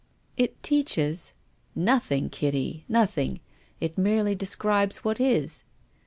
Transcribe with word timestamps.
"It 0.35 0.63
teaches" 0.63 1.33
"Nothing, 1.75 2.31
Kitty— 2.31 2.85
nothing. 2.99 3.39
It 3.79 3.99
mere 3.99 4.23
ly 4.23 4.33
describes 4.33 5.03
what 5.03 5.19
is." 5.19 5.63